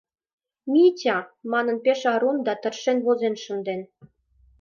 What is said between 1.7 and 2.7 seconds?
пеш арун да